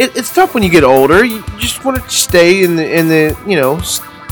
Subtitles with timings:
[0.00, 1.24] it, it's tough when you get older.
[1.24, 3.80] You just want to stay in the in the you know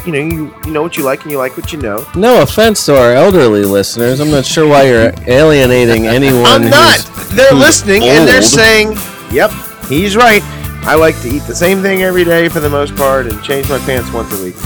[0.06, 2.06] you know you you know what you like and you like what you know.
[2.17, 4.20] No offense to our elderly listeners.
[4.20, 6.46] I'm not sure why you're alienating anyone.
[6.46, 7.00] I'm not.
[7.32, 8.96] They're listening and they're saying,
[9.30, 9.50] "Yep,
[9.88, 10.42] he's right.
[10.84, 13.69] I like to eat the same thing every day for the most part and change
[13.69, 14.56] my pants once a week."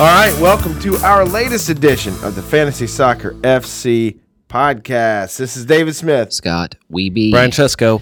[0.00, 4.18] All right, welcome to our latest edition of the Fantasy Soccer FC
[4.48, 5.36] podcast.
[5.36, 6.32] This is David Smith.
[6.32, 7.32] Scott Weeby.
[7.32, 8.00] Francesco.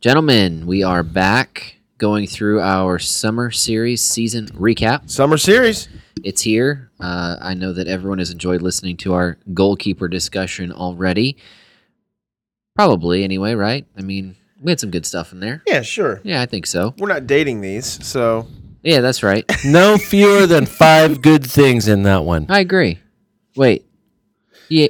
[0.00, 5.08] Gentlemen, we are back going through our summer series season recap.
[5.08, 5.88] Summer series.
[6.24, 6.90] It's here.
[6.98, 11.36] Uh, I know that everyone has enjoyed listening to our goalkeeper discussion already.
[12.74, 13.86] Probably, anyway, right?
[13.96, 15.62] I mean, we had some good stuff in there.
[15.64, 16.20] Yeah, sure.
[16.24, 16.96] Yeah, I think so.
[16.98, 18.48] We're not dating these, so
[18.86, 19.44] Yeah, that's right.
[19.64, 22.46] No fewer than five good things in that one.
[22.48, 23.00] I agree.
[23.56, 23.84] Wait.
[24.68, 24.88] Yeah.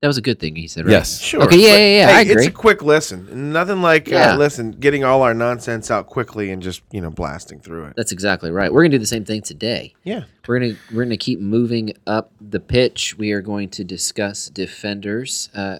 [0.00, 0.92] That was a good thing he said, right?
[0.92, 1.20] Yes.
[1.20, 1.42] Sure.
[1.42, 3.52] Okay, yeah, But, yeah, yeah, Hey, I It's a quick listen.
[3.52, 4.32] Nothing like Yeah.
[4.32, 7.94] uh, listen, getting all our nonsense out quickly and just you know blasting through it.
[7.96, 8.72] That's exactly right.
[8.72, 9.94] We're gonna do the same thing today.
[10.04, 10.24] Yeah.
[10.46, 13.18] We're gonna we're gonna keep moving up the pitch.
[13.18, 15.78] We are going to discuss defenders uh,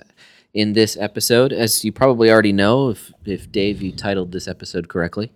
[0.53, 2.91] in this episode, as you probably already know.
[2.91, 5.31] If if Dave you titled this episode correctly,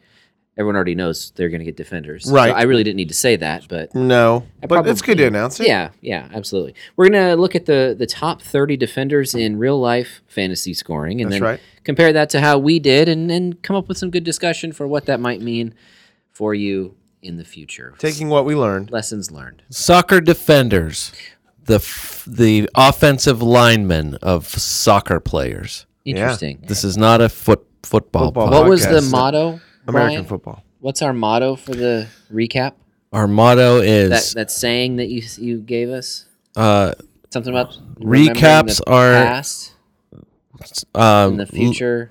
[0.57, 2.25] everyone already knows they're gonna get defenders.
[2.27, 2.55] So Right.
[2.55, 5.59] I really didn't need to say that, but No, I but it's good to announce
[5.61, 5.67] it.
[5.67, 6.75] yeah, yeah, absolutely.
[6.97, 11.31] We're gonna look at the the top thirty defenders in real life fantasy scoring, and
[11.31, 11.61] That's then right.
[11.85, 14.87] compare that to how we did, and and come up with some good discussion for
[14.87, 15.75] what that might mean
[16.31, 17.95] for you in the future.
[17.99, 18.91] Taking what we learned.
[18.91, 19.63] lessons learned.
[19.71, 21.13] Soccer defenders.
[21.65, 25.87] The f- the offensive linemen of soccer players.
[26.05, 26.59] Interesting.
[26.67, 28.27] This is not a foot football.
[28.27, 28.49] Football.
[28.49, 28.53] pod.
[28.63, 29.11] What was the podcast.
[29.13, 29.61] motto?
[29.87, 30.25] American Brian?
[30.25, 30.63] football.
[30.81, 32.75] What's our motto for the recap?
[33.13, 36.93] Our motto is that saying that you you gave us uh,
[37.31, 39.75] something about Recaps the are- past
[40.95, 42.09] um, and the future.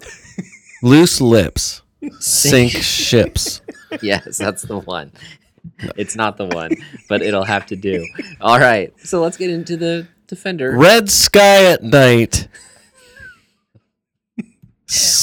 [0.84, 1.82] loose lips
[2.20, 3.62] sink ships.
[4.02, 5.12] yes, that's the one.
[5.96, 6.72] It's not the one,
[7.08, 8.06] but it'll have to do.
[8.40, 10.76] All right, so let's get into the defender.
[10.78, 12.48] Red sky at night.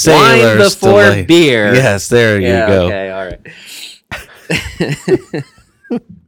[0.06, 1.26] Wine before delight.
[1.28, 1.74] beer.
[1.74, 2.62] Yes, there yeah.
[2.62, 2.86] you go.
[2.86, 3.10] Okay.
[3.10, 3.40] All right.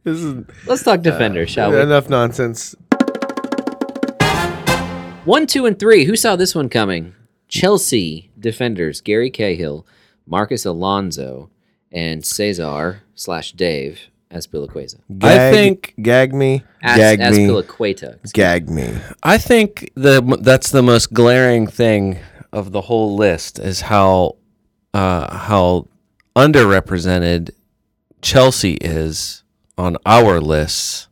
[0.03, 1.79] This is Let's talk defender, uh, shall we?
[1.79, 2.73] enough nonsense.
[5.25, 6.05] One, two, and three.
[6.05, 7.13] Who saw this one coming?
[7.47, 9.85] Chelsea defenders Gary Cahill,
[10.25, 11.51] Marcos Alonso,
[11.91, 13.99] and Cesar slash Dave
[14.31, 14.95] Azpilicueta.
[15.21, 18.33] I think- gag me, As, gag me, Azpilicueta.
[18.33, 18.91] gag me.
[19.21, 22.17] I think the that's the most glaring thing
[22.53, 24.37] of the whole list is how
[24.93, 25.87] uh, how
[26.35, 27.51] underrepresented
[28.21, 29.43] Chelsea is
[29.77, 31.07] on our lists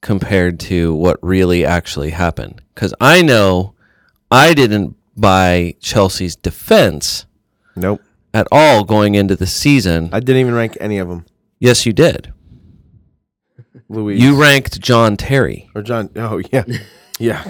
[0.00, 2.62] compared to what really actually happened.
[2.74, 3.74] Because I know
[4.30, 7.26] I didn't buy Chelsea's defense
[7.76, 8.00] Nope.
[8.32, 10.08] at all going into the season.
[10.12, 11.26] I didn't even rank any of them.
[11.58, 12.32] yes, you did.
[13.88, 14.18] Louis.
[14.18, 15.68] You ranked John Terry.
[15.74, 16.10] or John.
[16.16, 16.64] Oh yeah,
[17.18, 17.42] yeah.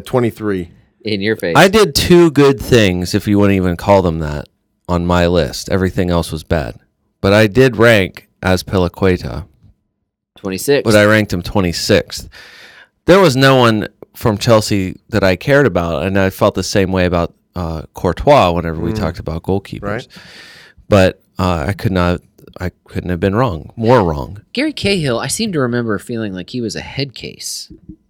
[0.04, 0.70] Twenty three.
[1.06, 1.54] In your face.
[1.56, 4.48] I did two good things, if you wouldn't even call them that,
[4.88, 5.68] on my list.
[5.70, 6.80] Everything else was bad.
[7.20, 9.46] But I did rank Azpilicueta,
[10.36, 10.82] 26.
[10.84, 12.28] but I ranked him 26th.
[13.04, 16.90] There was no one from Chelsea that I cared about, and I felt the same
[16.90, 19.82] way about uh, Courtois whenever we talked about goalkeepers.
[19.82, 20.08] Right.
[20.88, 22.20] But uh, I could not,
[22.58, 24.42] I couldn't have been wrong, more wrong.
[24.52, 28.05] Gary Cahill, I seem to remember feeling like he was a head case af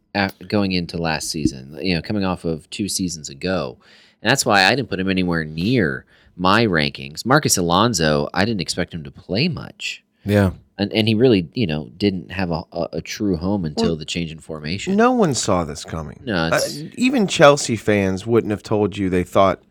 [0.48, 3.78] going into last season, you know, coming off of two seasons ago.
[4.22, 6.04] And that's why I didn't put him anywhere near
[6.36, 7.24] my rankings.
[7.24, 10.02] Marcos Alonso, I didn't expect him to play much.
[10.24, 10.52] Yeah.
[10.78, 14.04] And, and he really, you know, didn't have a, a, a true home until the
[14.04, 14.94] change in formation.
[14.96, 16.20] No one saw this coming.
[16.24, 16.60] No, Uh,
[16.96, 19.62] even Chelsea fans wouldn't have told you they thought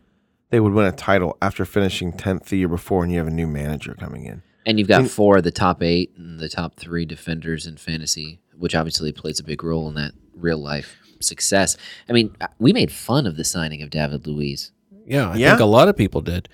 [0.50, 3.30] they would win a title after finishing tenth the year before, and you have a
[3.32, 4.42] new manager coming in.
[4.64, 8.40] and you've got four of the top eight and the top three defenders in fantasy,
[8.56, 11.76] which obviously plays a big role in that real life success.
[12.08, 14.70] I mean, uh, we made fun of the signing of David Luiz.
[15.06, 15.50] Yeah, I Yeah?
[15.50, 16.48] think a lot of people did.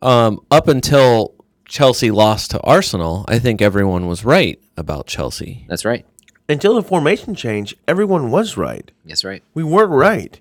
[0.00, 1.34] Um, up until
[1.66, 5.66] Chelsea lost to Arsenal, I think everyone was right about Chelsea.
[5.68, 6.06] That's right.
[6.48, 8.90] Until the formation change, everyone was right.
[9.04, 9.42] That's right.
[9.54, 10.40] We were right.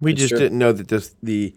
[0.00, 0.38] We It's just true.
[0.40, 1.54] didn't know that this the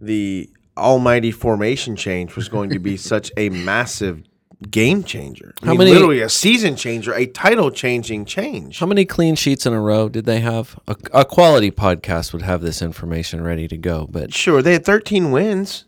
[0.00, 4.22] the almighty formation change was going to be such a massive
[4.68, 5.54] game changer.
[5.62, 8.78] I How mean, many- literally a season changer, a title changing change.
[8.78, 10.78] How many clean sheets in a row did they have?
[10.88, 14.84] A, a quality podcast would have this information ready to go, but Sure, they had
[14.84, 15.84] 13 wins.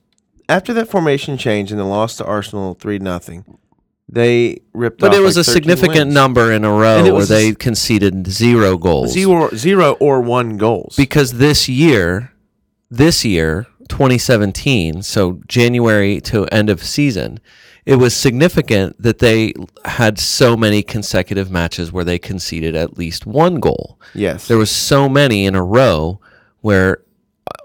[0.48, 3.44] After that formation change and the loss to Arsenal 3 nothing.
[4.08, 5.00] they ripped.
[5.00, 6.14] But it was like a significant wins.
[6.14, 9.12] number in a row where they s- conceded zero goals.
[9.12, 10.94] zero, zero or one goals.
[10.96, 12.32] because this year,
[12.90, 17.40] this year, 2017, so January to end of season,
[17.84, 19.52] it was significant that they
[19.84, 23.98] had so many consecutive matches where they conceded at least one goal.
[24.14, 26.20] yes, There was so many in a row
[26.60, 26.98] where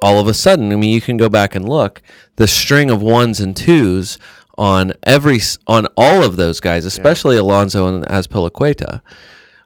[0.02, 2.02] all of a sudden, I mean, you can go back and look,
[2.36, 4.18] the string of ones and twos
[4.58, 9.02] on every on all of those guys, especially Alonso and Azpilicueta,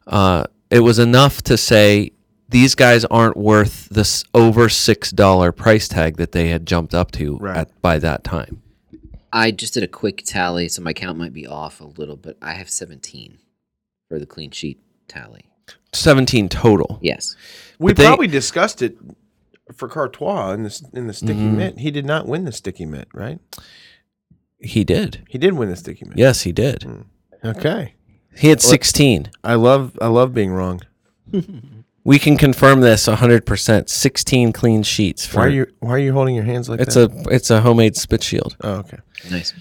[0.07, 2.11] uh, it was enough to say
[2.49, 7.11] these guys aren't worth this over six dollar price tag that they had jumped up
[7.11, 7.57] to Right.
[7.59, 8.60] at, by that time.
[9.33, 12.37] I just did a quick tally, so my count might be off a little, but
[12.41, 13.37] I have 17
[14.09, 15.45] for the clean sheet tally.
[15.93, 16.99] Seventeen total.
[17.01, 17.35] Yes.
[17.79, 18.97] we but they- probably discussed it
[19.73, 21.55] for Courtois in the in the sticky Mhm.
[21.55, 21.77] mitt.
[21.79, 23.39] He did not win the sticky mitt, right?
[24.59, 25.23] He did.
[25.29, 26.17] He did win the sticky mitt.
[26.17, 26.85] Yes, he did.
[27.43, 27.93] Okay.
[28.37, 29.31] He had sixteen.
[29.43, 30.81] I love I love being wrong.
[32.03, 33.87] We can confirm this 100%.
[33.89, 35.25] 16 clean sheets.
[35.25, 37.11] For, Why are you Why are you holding your hands like It's that?
[37.11, 38.55] a it's a homemade spit shield.
[38.61, 38.97] Oh, okay.
[39.29, 39.53] Nice.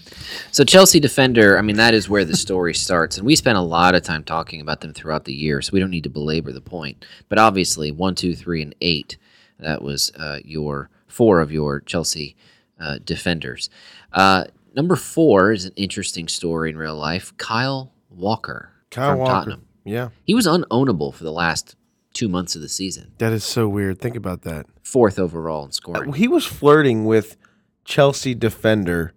[0.50, 3.62] So Chelsea defender, I mean that is where the story starts, and we spent a
[3.62, 6.50] lot of time talking about them throughout the year, so we don't need to belabor
[6.52, 7.04] the point.
[7.28, 9.18] But obviously, one, two, three, and eight.
[9.58, 12.36] That was uh, your four of your Chelsea
[12.80, 13.68] uh, defenders.
[14.14, 14.44] Uh,
[14.74, 17.36] number four is an interesting story in real life.
[17.36, 19.32] Kyle Walker Kyle from Walker.
[19.32, 19.66] Tottenham.
[19.84, 21.74] Yeah, He was unownable for the last
[22.12, 23.12] two months of the season.
[23.18, 23.98] that is so weird.
[24.00, 24.66] Think about that.
[24.82, 26.12] Fourth overall in scoring.
[26.14, 27.36] He was flirting with
[27.84, 29.12] Chelsea defender,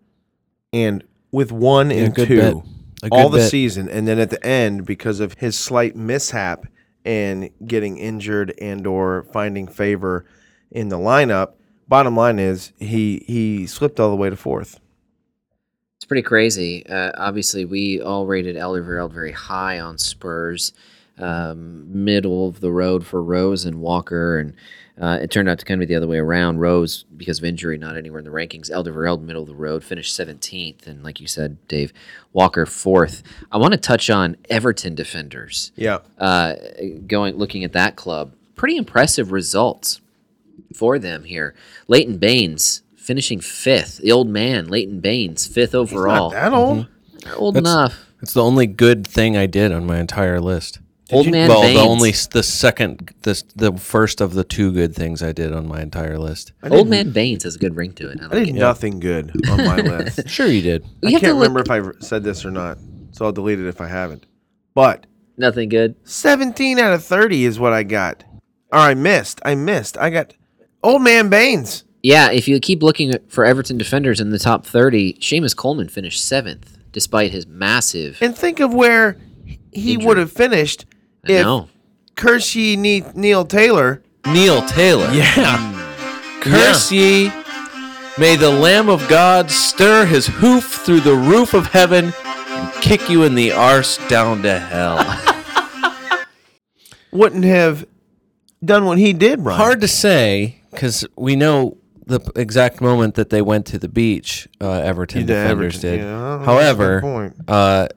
[0.71, 2.35] and with one Yeah, and good two
[3.01, 3.11] bit.
[3.11, 3.49] All the bit.
[3.49, 6.65] season, and then at the end, because of his slight mishap
[7.03, 10.25] and getting injured and or finding favor
[10.71, 11.53] in the lineup.
[11.87, 14.79] Bottom line is he he slipped all the way to fourth.
[15.97, 16.85] It's pretty crazy.
[16.85, 20.71] Uh, obviously, we all rated Alderweireld very high on Spurs,
[21.19, 24.53] um, middle of the road for Rose and Walker, and
[24.99, 26.59] uh, it turned out to kind of be the other way around.
[26.59, 28.69] Rose, because of injury, not anywhere in the rankings.
[28.71, 31.93] Alderweireld, middle of the road, finished 17th, and like you said, Dave,
[32.31, 33.23] Walker fourth.
[33.51, 35.71] I want to touch on Everton defenders.
[35.75, 36.55] Yeah, Uh,
[37.07, 39.99] going looking at that club, pretty impressive results
[40.75, 41.53] for them here.
[41.87, 43.97] Leighton Baines finishing fifth.
[43.97, 46.31] The old man, Leighton Baines, fifth overall.
[46.31, 46.87] not that old.
[47.35, 48.09] Old That's- enough.
[48.21, 50.79] It's the only good thing I did on my entire list.
[51.11, 51.75] Old man well, Baines.
[51.79, 55.67] the only the second the the first of the two good things I did on
[55.67, 56.53] my entire list.
[56.63, 58.19] Old man Baines has a good ring to it.
[58.21, 58.53] I I did it.
[58.53, 60.29] nothing good on my list.
[60.29, 60.85] Sure, you did.
[61.01, 62.77] You I can't look- remember if I said this or not,
[63.11, 64.25] so I'll delete it if I haven't.
[64.73, 65.05] But
[65.35, 65.95] Nothing good.
[66.03, 68.23] 17 out of 30 is what I got.
[68.71, 69.41] Or I missed.
[69.43, 69.97] I missed.
[69.97, 70.35] I got
[70.83, 71.83] Old Man Baines.
[72.03, 76.23] Yeah, if you keep looking for Everton defenders in the top 30, Seamus Coleman finished
[76.23, 78.19] seventh despite his massive.
[78.21, 79.17] And think of where
[79.71, 80.05] he Injury.
[80.05, 80.85] would have finished
[81.27, 81.69] I if know.
[82.15, 84.01] Kershey Ne- Neil Taylor.
[84.27, 85.11] Neil Taylor.
[85.13, 85.69] Yeah.
[86.41, 87.31] Curse ye.
[88.17, 93.09] May the Lamb of God stir his hoof through the roof of heaven and kick
[93.09, 94.99] you in the arse down to hell.
[97.11, 97.85] Wouldn't have
[98.63, 99.59] done what he did, Brian.
[99.59, 103.87] Hard to say because we know the p- exact moment that they went to the
[103.89, 104.47] beach.
[104.59, 105.99] Uh, Everton defenders Everton, did.
[106.05, 107.35] yeah, I don't know, However, that's my point.
[107.47, 107.87] uh,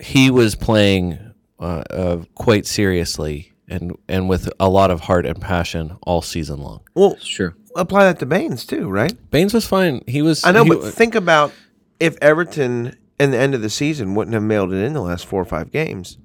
[0.00, 1.25] he was playing
[1.58, 6.58] uh, uh, quite seriously and and with a lot of heart and passion all season
[6.60, 6.80] long.
[6.94, 7.56] Well, sure.
[7.74, 9.12] apply that to Baines too, right?
[9.30, 10.02] Baines was fine.
[10.06, 10.44] He was.
[10.44, 11.52] I know, he- but think about
[11.98, 15.26] if Everton in the end of the season wouldn't have mailed it in the last
[15.26, 16.18] four or five games.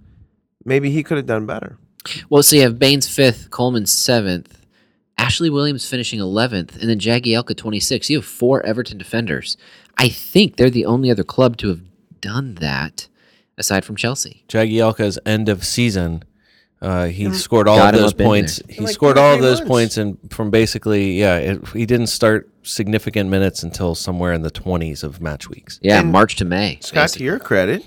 [0.66, 1.78] Maybe he could have done better.
[2.30, 4.66] Well, so you have Baines fifth, Coleman seventh,
[5.18, 8.10] Ashley Williams finishing eleventh, and then Jagielka twenty six.
[8.10, 9.58] You have four Everton defenders.
[9.98, 11.82] I think they're the only other club to have
[12.22, 13.08] done that,
[13.58, 14.44] aside from Chelsea.
[14.48, 16.24] Jagielka's end of season.
[16.82, 18.60] Uh, he scored all Got of those points.
[18.68, 19.70] He Like scored all of those months.
[19.70, 24.50] points, and from basically, yeah, it, he didn't start significant minutes until somewhere in the
[24.50, 25.80] twenties of match weeks.
[25.84, 26.80] Yeah, And March to May.
[26.82, 27.86] Scott, to your credit,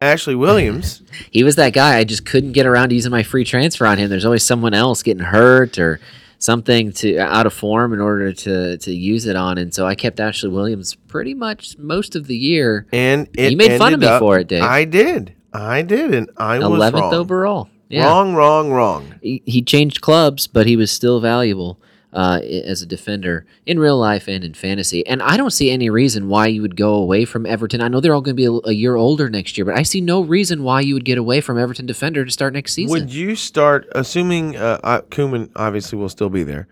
[0.00, 1.02] Ashley Williams.
[1.30, 1.98] He was that guy.
[1.98, 4.08] I just couldn't get around to using my free transfer on him.
[4.08, 6.00] There's always someone else getting hurt or
[6.38, 9.94] something to out of form in order to to use it on, and so I
[9.94, 12.86] kept Ashley Williams pretty much most of the year.
[12.92, 14.62] And it You made fun of me up- for it, Dave.
[14.62, 15.34] I did.
[15.52, 17.70] I did, and I was Eleventh overall.
[17.88, 18.04] Yeah.
[18.06, 19.14] Wrong, wrong, wrong.
[19.22, 21.78] he, he changed clubs, but he was still valuable
[22.16, 25.06] uh, as a defender in real life and in fantasy.
[25.06, 27.80] And I don't see any reason why you would go away from Everton.
[27.82, 29.82] I know they're all going to be a, a year older next year, but I
[29.82, 32.90] see no reason why you would get away from Everton defender to start next season.
[32.90, 36.66] Would you start, assuming uh, Koeman obviously will still be there,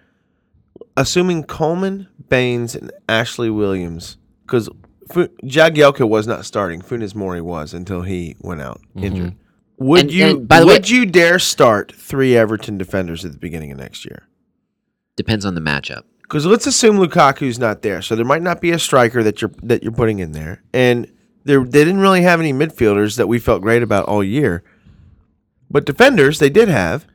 [0.97, 4.69] assuming Coleman, Baines, and Ashley Williams, because
[5.13, 6.81] Fu- Jagielka was not starting.
[6.81, 9.35] Funes Mori was until he went out injured.
[9.79, 10.25] Would And- you?
[10.25, 13.79] and by the way- would you dare start three Everton defenders at the beginning of
[13.79, 14.23] next year?
[15.17, 16.03] Depends on the matchup.
[16.23, 19.53] Because let's assume Lukaku's not there, so there might not be a striker that you're
[19.63, 21.11] that you're putting in there, and
[21.45, 24.65] there they didn't really have any midfielders that we felt great about all year.
[25.71, 27.07] But defenders they did have.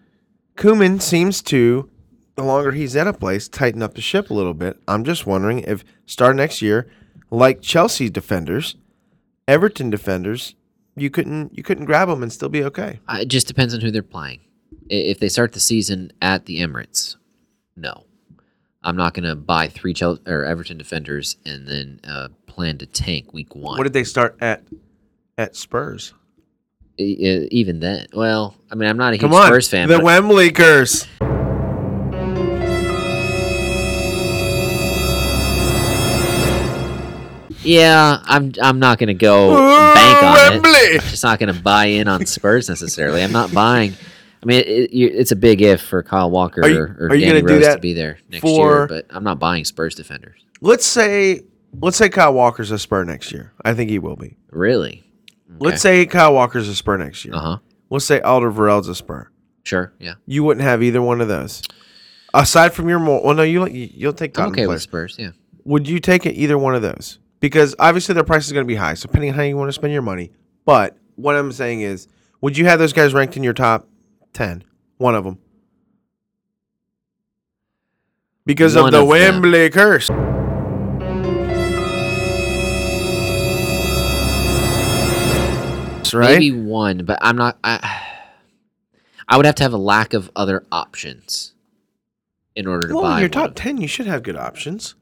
[0.55, 1.89] Koeman seems to,
[2.35, 4.77] the longer he's at a place, tighten up the ship a little bit.
[4.89, 6.89] I'm just wondering if start next year,
[7.31, 8.75] like Chelsea defenders,
[9.47, 10.55] Everton defenders,
[10.95, 12.99] you couldn't you couldn't grab them and still be okay.
[13.07, 14.41] Uh, It just depends on who they're playing.
[14.89, 17.15] If they start the season at the Emirates,
[17.79, 18.05] no,
[18.83, 22.85] I'm not going to buy three Chelsea or Everton defenders and then uh, plan to
[22.85, 23.77] tank week one.
[23.77, 24.63] What did they start at?
[25.37, 26.13] At Spurs.
[26.97, 30.01] E- even then, well, I mean, I'm not a huge Come on, Spurs fan, the
[30.01, 31.07] Wembley curse.
[37.63, 39.49] yeah, I'm I'm not going to go
[39.93, 40.69] bank on Wembley.
[40.71, 41.01] it.
[41.01, 43.21] Just not going to buy in on Spurs necessarily.
[43.21, 43.93] I'm not buying.
[44.41, 47.25] I mean, it, it's a big if for Kyle Walker you- or, or are you
[47.25, 50.39] Danny Rose to be there next for- year, but I'm not buying Spurs defenders.
[50.61, 51.41] Let's say
[51.81, 53.53] let's say Kyle Walker's a Spur next year.
[53.63, 54.37] I think he will be.
[54.51, 55.03] Really?
[55.59, 57.35] Let's say Kyle Walker's a Spur next year.
[57.35, 57.57] Uh huh.
[57.89, 59.29] Let's say Alderweireld's a Spur.
[59.63, 59.93] Sure.
[59.99, 60.13] Yeah.
[60.25, 61.61] You wouldn't have either one of those.
[62.33, 64.81] Aside from your more, well, no, you you'll take okay with.
[64.81, 65.15] Spurs.
[65.19, 65.31] Yeah.
[65.65, 67.19] Would you take it either one of those?
[67.39, 69.69] Because obviously their price is going to be high, so depending on how you want
[69.69, 70.31] to spend your money.
[70.65, 72.07] But what I'm saying is,
[72.41, 73.87] would you have those guys ranked in your top
[74.33, 74.63] ten?
[74.97, 75.37] One of them.
[78.45, 79.41] Because One of the of them.
[79.41, 80.09] Wembley curse.
[86.11, 86.39] Right?
[86.39, 87.59] Maybe one, but I'm not.
[87.63, 88.01] I,
[89.27, 91.53] I would have to have a lack of other options
[92.55, 94.95] in order to well, buy in your top ten, you should have good options.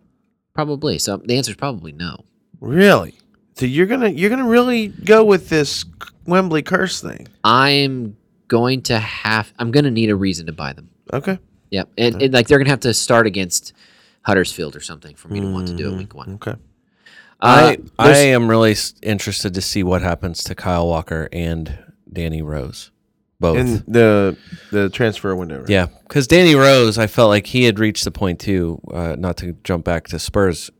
[0.53, 1.00] Probably.
[1.00, 2.25] So the answer is probably no.
[2.60, 3.17] Really?
[3.55, 5.86] So you're gonna you're gonna really go with this
[6.25, 7.27] Wembley curse thing?
[7.43, 8.17] I'm
[8.48, 9.51] going to have.
[9.60, 10.89] I'm going to need a reason to buy them.
[11.13, 11.39] Okay.
[11.72, 13.74] Yep, and, and like they're going to have to start against
[14.22, 16.36] Huddersfield or something for me to want to do it week one.
[16.36, 16.56] Okay.
[17.39, 21.77] Uh, I I am really s- interested to see what happens to Kyle Walker and
[22.12, 22.89] Danny Rose,
[23.39, 23.58] both.
[23.58, 24.36] In the
[24.72, 25.60] the transfer window.
[25.60, 25.70] right?
[25.70, 28.82] yeah, because Danny Rose, I felt like he had reached the point too.
[28.92, 30.72] Uh, not to jump back to Spurs.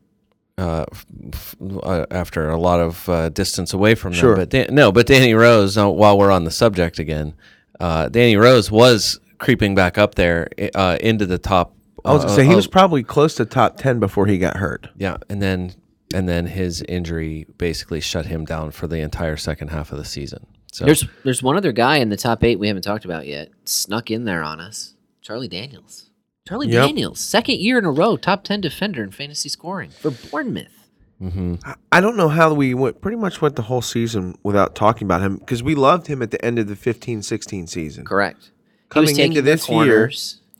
[0.58, 4.36] Uh, f- f- uh, after a lot of uh, distance away from them, Sure.
[4.36, 5.78] but Dan- no, but Danny Rose.
[5.78, 7.36] Uh, while we're on the subject again,
[7.80, 11.74] uh, Danny Rose was creeping back up there uh, into the top.
[12.06, 14.58] I was gonna say he uh, was probably close to top ten before he got
[14.58, 14.88] hurt.
[14.98, 15.74] Yeah, and then
[16.14, 20.06] and then his injury basically shut him down for the entire second half of the
[20.06, 20.46] season.
[20.72, 23.50] So There's there's one other guy in the top eight we haven't talked about yet.
[23.66, 24.96] Snuck in there on us.
[25.22, 26.10] Charlie Daniels.
[26.48, 26.88] Charlie Yep.
[26.88, 30.88] Daniels, second year in a row, top ten defender in fantasy scoring for Bournemouth.
[31.20, 35.06] I- I don't know how we went pretty much went the whole season without talking
[35.08, 38.06] about him because we loved him at the end of the 15-16 season.
[38.06, 38.52] Correct.
[38.94, 40.12] He was Coming into this year,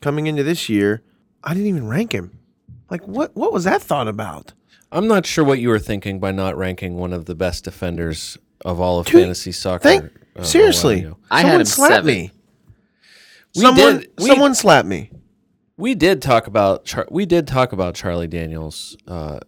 [0.02, 1.02] coming into this year,
[1.44, 2.40] I didn't even rank him.
[2.90, 4.54] Like what what was that thought about?
[4.92, 8.38] I'm not sure what you were thinking by not ranking one of the best defenders
[8.66, 9.84] of all of Dude, fantasy soccer.
[9.84, 11.02] Thank uh, seriously.
[11.02, 11.18] ago.
[11.30, 12.08] I had someone him slapped seven.
[12.08, 12.32] me.
[13.56, 15.12] We someone did- we- someone slapped me.
[15.78, 18.98] We did talk about Char- we did talk about Charlie Daniels.
[19.08, 19.40] Uh,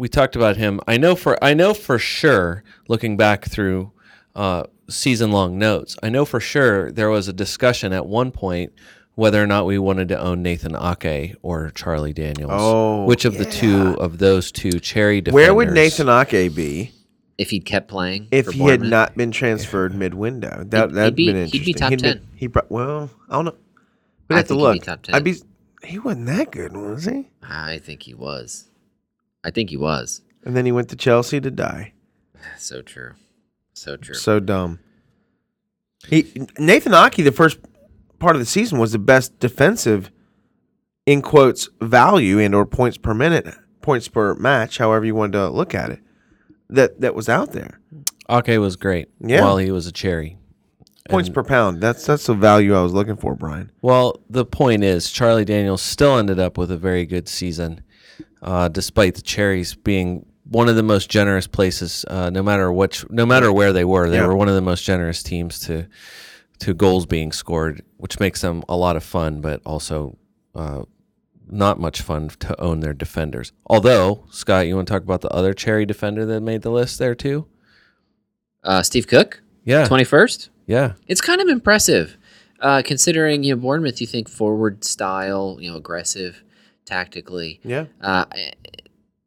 [0.00, 0.80] we talked about him.
[0.88, 2.64] I know for I know for sure.
[2.88, 3.92] Looking back through
[4.34, 8.72] uh, season long notes, I know for sure there was a discussion at one point
[9.14, 12.50] whether or not we wanted to own Nathan Ake or Charlie Daniels.
[12.54, 15.34] Oh, which of the two of those two cherry defenders?
[15.34, 16.92] Where would Nathan Ake be
[17.36, 20.64] If he'd kept playing, if he had not been transferred mid window?
[20.66, 21.74] That He'd- that'd be- been he'd be interesting.
[21.74, 22.26] top He'd been- 10.
[22.36, 23.54] He pro- well, I don't know.
[24.28, 24.82] We'd I have to think he'd be look.
[24.84, 25.14] top 10.
[25.14, 25.34] I'd be.
[25.84, 27.28] He wasn't that good, was he?
[27.42, 28.69] I think he was.
[29.44, 30.22] I think he was.
[30.44, 31.92] And then he went to Chelsea to die.
[32.58, 33.12] So true.
[33.74, 34.14] So true.
[34.14, 34.78] So dumb.
[36.08, 37.58] He Nathan Ake, the first
[38.18, 40.10] part of the season, was the best defensive,
[41.06, 43.46] in quotes, value and or points per minute,
[43.82, 46.00] points per match, however you wanted to look at it.
[46.70, 47.80] That that was out there.
[48.30, 49.42] Ake was great Yeah.
[49.42, 50.38] while he was a cherry.
[51.08, 51.80] Points per pound.
[51.80, 53.70] That's that's the value I was looking for, Brian.
[53.82, 57.82] Well, the point is, Charlie Daniels still ended up with a very good season,
[58.42, 62.04] uh, despite the Cherries being one of the most generous places.
[62.08, 64.26] Uh, no matter which, no matter where they were, they Yeah.
[64.26, 65.86] were one of the most generous teams to
[66.60, 70.18] to goals being scored, which makes them a lot of fun, but also
[70.54, 70.82] uh,
[71.48, 73.52] not much fun to own their defenders.
[73.66, 76.98] Although, Scott, you want to talk about the other Cherry defender that made the list
[76.98, 77.46] there too?
[78.62, 80.50] Uh, Steve Cook, Yeah, twenty first.
[80.66, 80.92] yeah.
[81.06, 82.18] It's kind of impressive,
[82.60, 84.00] uh, considering you know Bournemouth.
[84.00, 86.42] You think forward style, you know, aggressive,
[86.90, 87.60] tactically.
[87.62, 87.86] Yeah.
[88.00, 88.24] Uh,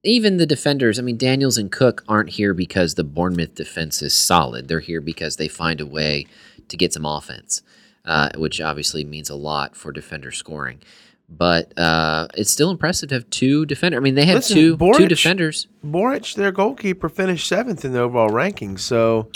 [0.04, 4.14] even the defenders, I mean, Daniels and Cook aren't here because the Bournemouth defense is
[4.14, 4.68] solid.
[4.68, 6.28] They're here because they find a way
[6.68, 7.62] to get some offense,
[8.06, 10.82] uh, which obviously means a lot for defender scoring.
[11.30, 13.98] But uh, it's still impressive to have two defenders.
[13.98, 15.68] I mean, they had Listen, two two defenders.
[15.86, 18.82] Boruc, their goalkeeper, finished seventh in the overall rankings.
[18.82, 19.30] So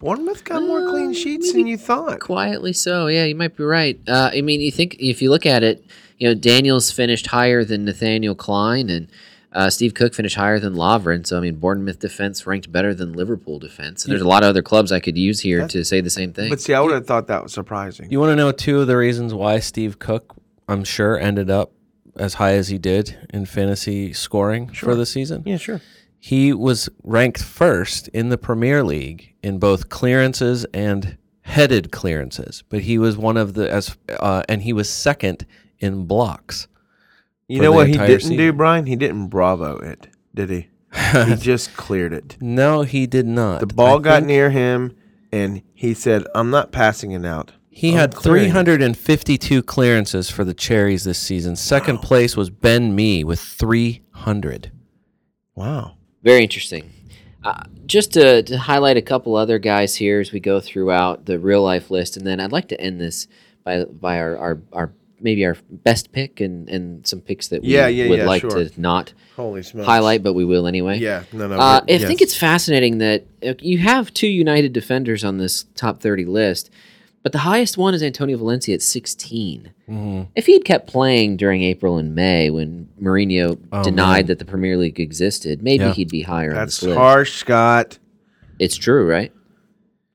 [0.00, 2.20] Bournemouth got more clean Uh, sheets than you thought.
[2.20, 3.98] Quietly so, yeah, you might be right.
[4.06, 5.84] Uh, I mean, you think if you look at it,
[6.18, 9.08] you know, Daniels finished higher than Nathaniel Clyne, and
[9.52, 11.26] uh, Steve Cook finished higher than Lovren.
[11.26, 14.04] So I mean, Bournemouth defense ranked better than Liverpool defense.
[14.04, 16.32] And there's a lot of other clubs I could use here to say the same
[16.32, 16.50] thing.
[16.50, 18.10] But see, I would have thought that was surprising.
[18.10, 20.36] You want to know two of the reasons why Steve Cook,
[20.68, 21.72] I'm sure, ended up
[22.16, 25.42] as high as he did in fantasy scoring for the season?
[25.46, 25.80] yeah, sure.
[26.18, 32.80] He was ranked first in the Premier League in both clearances and headed clearances, but
[32.80, 35.46] he was one of the as uh, and he was second
[35.78, 36.68] in blocks.
[37.48, 38.52] You know what he didn't do.
[38.52, 38.86] Brian?
[38.86, 40.68] He didn't bravo it, did he?
[40.92, 42.36] he just cleared it.
[42.40, 43.60] No, he did not.
[43.60, 44.96] The ball I got near him,
[45.30, 50.30] and he said, "I'm not passing it out." He I'm had clearing it." 352 clearances
[50.30, 51.56] for the Cherries this season.
[51.56, 54.72] Second place was Ben Mee with 300.
[55.54, 55.95] Wow.
[56.26, 56.90] Very interesting.
[57.44, 61.38] Uh, just to, to highlight a couple other guys here as we go throughout the
[61.38, 63.28] real life list, and then I'd like to end this
[63.62, 67.68] by by our, our, our maybe our best pick and, and some picks that we
[67.68, 68.50] Yeah, yeah, would yeah, like sure.
[68.50, 70.98] to not highlight, but we will anyway.
[70.98, 71.22] Yeah.
[71.32, 71.60] No, no.
[71.60, 76.00] Uh, I think it's fascinating that uh, you have two United defenders on this top
[76.00, 76.70] 30 list,
[77.26, 79.72] but the highest one is Antonio Valencia at 16.
[79.88, 80.22] Mm-hmm.
[80.36, 84.26] If he had kept playing during April and May when Mourinho Oh, denied man.
[84.26, 85.92] that the Premier League existed, maybe Yeah.
[85.92, 86.98] he'd be higher on That's this list.
[86.98, 87.98] harsh, Scott.
[88.60, 89.32] It's true, right?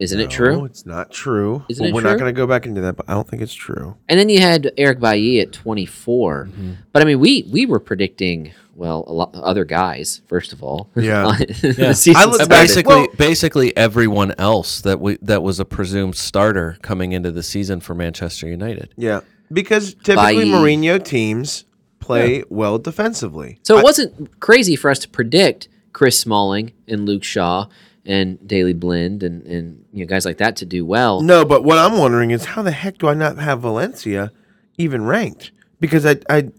[0.01, 0.65] Isn't it No, true?
[0.65, 1.63] it's not true.
[1.69, 2.09] Isn't Well, it we're true?
[2.11, 3.95] not going to go back into that, but I don't think it's true.
[4.09, 6.45] And then you had Eric Bailly at 24.
[6.45, 6.71] Mm-hmm.
[6.91, 10.89] But I mean, we we were predicting well a lot other guys first of all.
[10.95, 11.37] Yeah.
[11.61, 11.93] Yeah.
[12.15, 16.77] I look back- basically, well- basically everyone else that we that was a presumed starter
[16.81, 18.93] coming into the season for Manchester United.
[18.97, 19.21] Yeah,
[19.53, 20.57] because typically Bye.
[20.57, 21.65] Mourinho teams
[21.99, 23.59] play well defensively.
[23.61, 27.67] So it wasn't crazy for us to predict Chris Smalling and Luke Shaw
[28.05, 31.21] and Daley Blind and, and you know guys like that to do well.
[31.21, 34.31] No, but what I'm wondering is how the heck do I not have Valencia
[34.77, 35.51] even ranked?
[35.79, 36.49] Because I I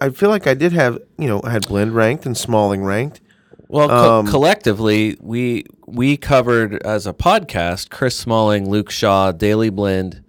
[0.00, 3.20] I feel like I did have you know I had Blind ranked and Smalling ranked.
[3.70, 9.68] Well, co- Um, collectively, we we covered as a podcast Chris Smalling, Luke Shaw, Daley
[9.70, 10.22] Blind,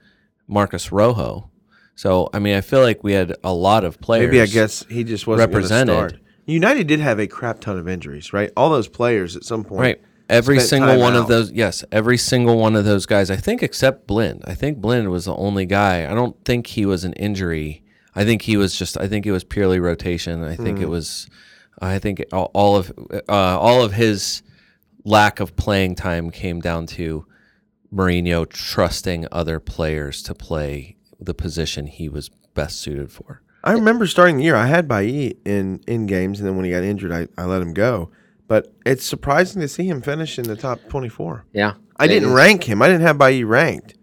[0.47, 1.49] Marcos Rojo.
[1.95, 4.27] So I mean, I feel like we had a lot of players.
[4.27, 6.19] Maybe I guess he just wasn't gonna represented.
[6.45, 8.51] United did have a crap ton of injuries, right?
[8.57, 9.81] All those players at some point.
[9.81, 10.01] Right.
[10.29, 13.31] Every single one of those, yes, every single one of those guys.
[13.31, 14.43] I think except Blind.
[14.45, 16.09] I think Blind was the only guy.
[16.09, 17.83] I don't think he was an injury.
[18.15, 18.97] I think he was just.
[18.97, 20.43] I think it was purely rotation.
[20.43, 20.91] I think it Mm-hmm.
[20.91, 21.27] was.
[21.81, 24.43] I think all, all of uh, all of his
[25.05, 27.25] lack of playing time came down to
[27.93, 33.41] Mourinho trusting other players to play the position he was best suited for.
[33.63, 36.71] I remember starting the year I had Bailly in in games, and then when he
[36.71, 38.11] got injured, I, I let him go.
[38.49, 41.45] But it's surprising to see him finish in the top 24.
[41.53, 41.75] Yeah.
[41.97, 42.81] I didn't It- rank him.
[42.81, 43.93] I didn't have Bailly ranked.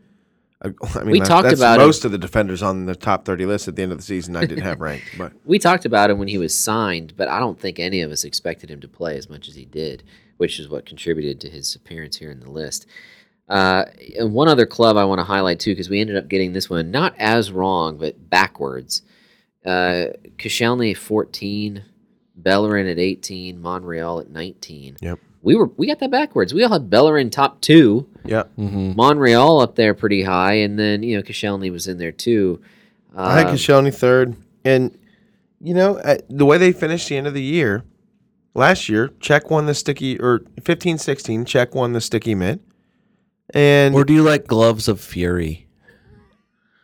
[0.62, 1.86] I, I mean, We that- talked that's about him.
[1.86, 4.36] most of the defenders on the top 30 list at the end of the season.
[4.36, 7.38] I didn't have ranked, but We talked about him when he was signed, but I
[7.40, 10.02] don't think any of us expected him to play as much as he did,
[10.38, 12.86] which is what contributed to his appearance here in the list.
[13.48, 13.84] Uh,
[14.18, 16.70] and one other club I want to highlight too, because we ended up getting this
[16.70, 19.02] one not as wrong, but backwards.
[19.64, 21.82] Uh, Koscielny 14,
[22.36, 24.96] Bellerin at 18, Monreal at 19.
[25.00, 25.18] Yep.
[25.42, 26.52] We were we got that backwards.
[26.52, 28.44] We all had Bellerin top two, yeah.
[28.58, 28.94] Mm-hmm.
[28.96, 32.60] Monreal up there pretty high, and then you know Koscielny was in there too.
[33.14, 34.96] I had Um, Koscielny third, and
[35.60, 37.84] you know uh, the way they finished the end of the year
[38.54, 39.08] last year.
[39.20, 41.44] Cech won the sticky or 15-16.
[41.44, 42.60] Cech won the sticky mitt,
[43.50, 45.68] and Or do you like gloves of fury?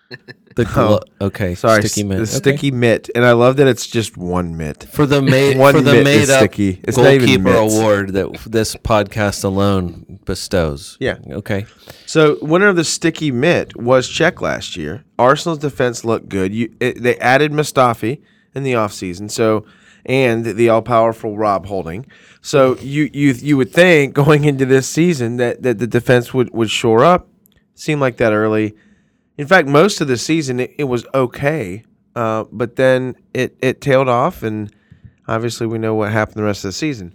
[0.56, 2.16] The glo- oh, okay, sorry, sticky mitt.
[2.18, 2.30] the Okay.
[2.32, 4.84] sticky mitt, and I love that it's just one mitt.
[4.84, 6.80] for the made One for the mitt made is up sticky.
[6.84, 10.96] It's goalkeeper award that this podcast alone bestows.
[11.00, 11.18] Yeah.
[11.30, 11.66] Okay.
[12.06, 15.04] So winner of the sticky mitt was Cech last year.
[15.18, 16.52] Arsenal's defense looked good.
[16.54, 18.20] You, it, they added Mustafi
[18.54, 19.64] in the offseason, so
[20.04, 22.06] and the all powerful Rob Holding.
[22.40, 26.50] So you you you would think going into this season that, that the defense would,
[26.52, 27.28] would shore up.
[27.74, 28.74] Seemed like that early.
[29.38, 33.80] In fact, most of the season it, it was okay, uh, but then it it
[33.80, 34.72] tailed off, and
[35.26, 37.14] obviously we know what happened the rest of the season.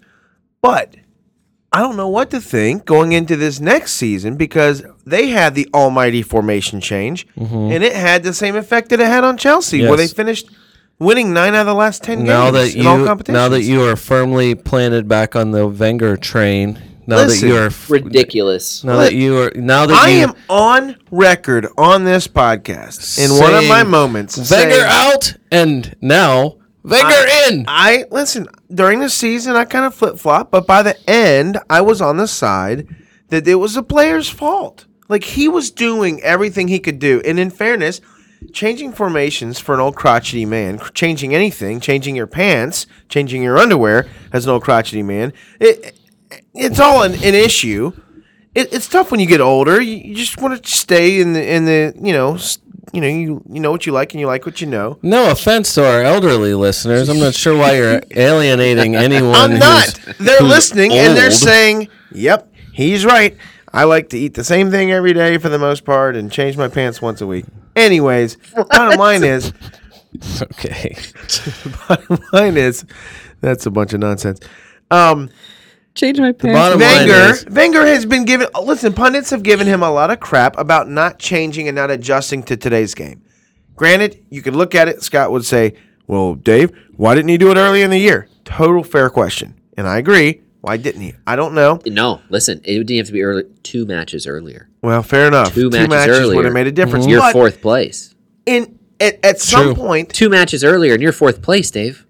[0.62, 0.96] But
[1.72, 5.68] I don't know what to think going into this next season because they had the
[5.74, 9.98] almighty formation change, and it had the same effect that it had on Chelsea, where
[9.98, 10.50] they finished
[11.00, 13.36] winning nine out of the last ten now games that in all you competitions.
[13.36, 16.82] now that you are firmly planted back on the Wenger train.
[17.08, 18.84] Now Listen, that you are f- Ridiculous.
[18.84, 23.32] now that you are now that I you am on record on this podcast in
[23.42, 24.38] one of my moments.
[24.52, 27.66] Wenger out and now Wenger in.
[27.68, 29.56] I listen during the season.
[29.56, 32.88] I kind of flip flop, but by the end, I was on the side
[33.30, 34.86] that it was the player's fault.
[35.10, 38.00] Like he was doing everything he could do, and in fairness,
[38.54, 44.08] changing formations for an old crotchety man, changing anything, changing your pants, changing your underwear
[44.32, 45.97] as an old crotchety man, it,
[46.58, 47.92] it's all an, an issue.
[48.56, 49.80] It, it's tough when you get older.
[49.82, 52.60] You, you just want to stay in the in the you know s-
[52.94, 54.98] you know you you know what you like and you like what you know.
[55.04, 57.10] No offense to our elderly listeners.
[57.10, 59.36] I'm not sure why you're alienating anyone.
[59.36, 59.86] I'm not.
[59.98, 63.38] who's- They're who's listening and they're saying, "Yep, he's right.
[63.74, 66.58] I like to eat the same thing every day for the most part and change
[66.58, 68.38] my pants once a week." Anyways,
[68.72, 69.54] bottom line is,
[70.42, 70.96] Okay.
[71.88, 72.86] bottom line is,
[73.42, 74.40] that's a bunch of nonsense.
[74.90, 75.30] Um,
[75.98, 76.56] Change my pants.
[76.56, 78.48] bottom line Wenger, is- Wenger has been given.
[78.64, 82.44] Listen, pundits have given him a lot of crap about not changing and not adjusting
[82.44, 83.22] to today's game.
[83.76, 85.02] Granted, you could look at it.
[85.02, 85.74] Scott would say,
[86.06, 89.88] "Well, Dave, why didn't he do it early in the year?" Total fair question, and
[89.88, 90.42] I agree.
[90.62, 91.14] Why didn't he?
[91.26, 91.80] I don't know.
[91.86, 94.70] No, listen, it would have to be early, two matches earlier.
[94.82, 95.54] Well, fair enough.
[95.54, 96.44] Two matches would earlier.
[96.46, 97.08] have made a difference.
[97.08, 98.14] You're But fourth place.
[98.46, 99.76] in at, at some True.
[99.76, 102.06] point, Two matches earlier, and you're fourth place, Dave.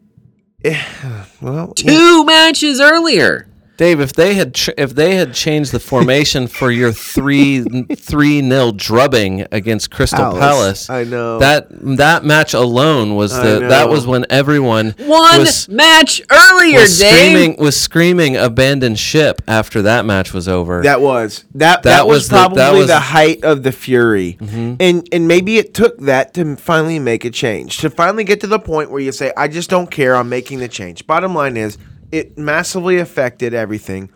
[1.41, 3.47] well, Two matches earlier.
[3.78, 7.62] Dave, if they had ch- if they had changed the formation for your three
[7.96, 10.40] three nil drubbing against Crystal Palace.
[10.40, 11.40] Palace, I know.
[11.40, 16.98] that that match alone was the that was when everyone One was, match earlier, was
[17.00, 17.13] Dave.
[17.16, 20.82] screaming was screaming abandon ship after that match was over.
[20.82, 21.84] That was that.
[21.84, 24.76] That, That was, was the- probably that was- the height of the fury, mm-hmm.
[24.80, 28.48] and and maybe it took that to finally make a change, to finally get to
[28.48, 30.16] the point where you say, "I just don't care.
[30.16, 31.78] I'm making the change." Bottom line is,
[32.12, 34.10] it massively affected everything.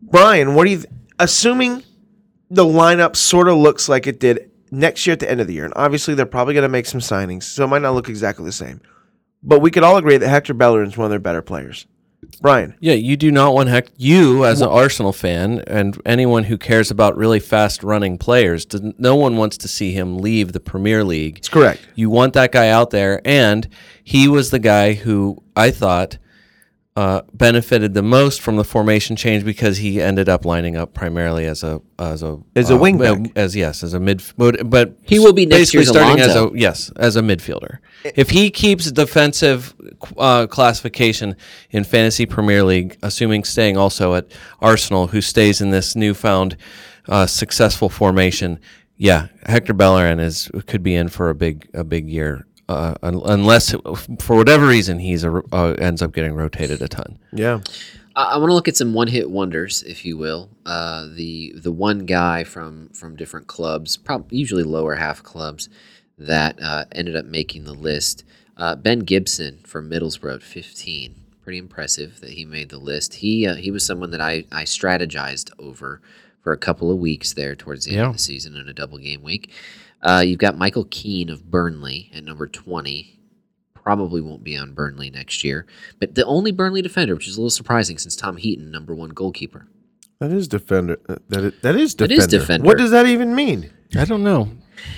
[0.00, 0.76] Brian, what do you?
[0.78, 1.82] Th- assuming
[2.50, 5.54] the lineup sort of looks like it did next year at the end of the
[5.54, 8.08] year, and obviously they're probably going to make some signings, so it might not look
[8.08, 8.80] exactly the same.
[9.42, 11.86] But we could all agree that Hector Bellerin is one of their better players.
[12.40, 13.92] Brian, Yeah, you do not want Hector.
[13.96, 18.64] You, as an Arsenal fan, and anyone who cares about really fast running players,
[18.98, 21.38] no one wants to see him leave the Premier League.
[21.38, 21.80] it's correct.
[21.96, 23.68] You want that guy out there, and
[24.04, 26.18] he was the guy who I thought
[26.94, 31.46] uh, benefited the most from the formation change because he ended up lining up primarily
[31.46, 33.32] as a as a As a uh, wingback.
[33.34, 36.36] as yes as a mid, but but He will be next basically year's starting as
[36.36, 37.78] a yes as a midfielder.
[38.04, 39.74] If he keeps defensive
[40.18, 41.36] uh, classification
[41.70, 46.58] in fantasy Premier League, assuming staying also at Arsenal, who stays in this newfound
[47.08, 48.60] uh, successful formation,
[48.98, 52.46] yeah, Hector Bellerin is could be in for a big a big year.
[52.72, 53.74] Uh, un- unless
[54.20, 57.18] for whatever reason he's a, uh, ends up getting rotated a ton.
[57.32, 57.60] Yeah.
[58.16, 60.50] I, I want to look at some one-hit wonders, if you will.
[60.66, 65.68] Uh, the the one guy from from different clubs, probably usually lower half clubs,
[66.18, 68.24] that uh, ended up making the list.
[68.56, 71.14] Uh, ben Gibson from Middlesbrough, at 15.
[71.42, 73.14] Pretty impressive that he made the list.
[73.14, 76.00] He uh, he was someone that I I strategized over
[76.42, 78.98] for a couple of weeks there towards the end of the season in a double
[78.98, 79.50] game week.
[80.02, 83.18] Uh, you've got Michael Keane of Burnley at number 20
[83.74, 85.66] probably won't be on Burnley next year.
[85.98, 89.10] But the only Burnley defender, which is a little surprising since Tom Heaton, number one
[89.10, 89.66] goalkeeper.
[90.20, 90.98] That is defender.
[91.08, 91.52] uh, That is,
[91.90, 92.14] is That defender.
[92.14, 92.66] is defender.
[92.66, 93.72] What does that even mean?
[93.96, 94.50] I don't know.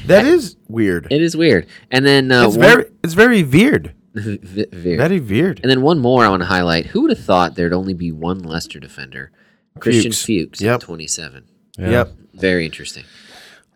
[0.07, 1.07] That is weird.
[1.11, 1.67] It is weird.
[1.90, 3.95] And then uh, it's one, very it's very weird.
[4.14, 4.38] v-
[4.73, 4.99] weird.
[4.99, 5.61] Very weird.
[5.62, 6.87] And then one more I want to highlight.
[6.87, 9.33] Who would have thought there'd only be one Leicester defender?
[9.81, 10.27] Christian Fuchs.
[10.27, 10.75] Fuchs Yep.
[10.75, 11.45] at 27.
[11.79, 11.90] Yeah.
[11.90, 12.12] Yep.
[12.35, 13.05] Very interesting.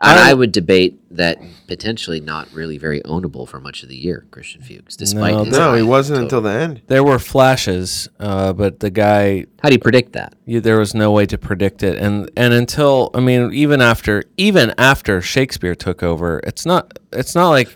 [0.01, 4.27] And I would debate that potentially not really very ownable for much of the year,
[4.31, 6.39] Christian Fuchs, despite No, his No, he high wasn't total.
[6.39, 6.83] until the end.
[6.87, 10.35] There were flashes, uh, but the guy How do you predict that?
[10.47, 14.23] you, there was no way to predict it and and until i mean even after
[14.37, 17.69] even after shakespeare took over it's not it's not like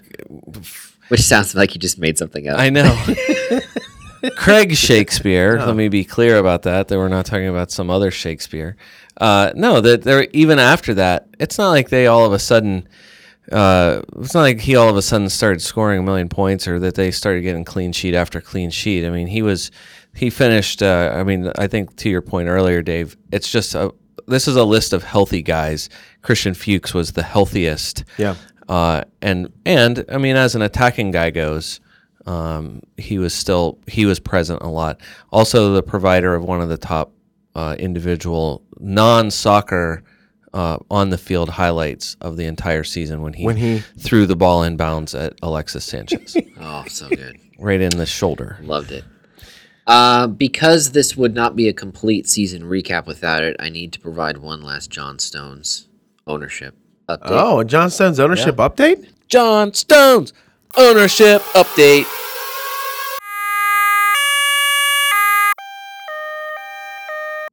[1.08, 2.58] Which sounds like you just made something up.
[2.58, 2.96] i know
[4.36, 8.10] craig shakespeare let me be clear about that that we're not talking about some other
[8.10, 8.76] shakespeare
[9.18, 12.86] uh, no that there even after that it's not like they all of a sudden
[13.50, 16.78] uh, it's not like he all of a sudden started scoring a million points or
[16.78, 19.04] that they started getting clean sheet after clean sheet.
[19.04, 19.70] I mean, he was
[20.14, 20.82] he finished.
[20.82, 23.16] Uh, I mean, I think to your point earlier, Dave.
[23.32, 23.92] It's just a
[24.28, 25.88] this is a list of healthy guys.
[26.22, 28.04] Christian Fuchs was the healthiest.
[28.16, 28.36] Yeah.
[28.68, 31.80] Uh, and and I mean, as an attacking guy goes,
[32.26, 35.00] um, he was still he was present a lot.
[35.32, 37.12] Also, the provider of one of the top
[37.54, 40.02] uh, individual non-soccer
[40.52, 44.36] uh, on the field highlights of the entire season when he, When he- threw the
[44.36, 47.38] ball in bounds at Alexis Sanchez, Oh, so good.
[47.58, 48.58] right in the shoulder.
[48.62, 49.04] Loved it.
[49.86, 54.00] Uh, because this would not be a complete season recap without it, I need to
[54.00, 55.88] provide one last John Stones
[56.26, 56.76] ownership
[57.08, 57.18] update.
[57.22, 59.08] Oh, a John Stone's ownership update?
[59.28, 60.32] John Stones
[60.76, 62.06] ownership update.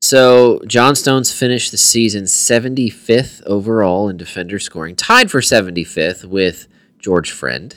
[0.10, 6.68] So John Stones finished the season 75th overall in defender scoring, tied for 75th with
[6.98, 7.76] George Friend.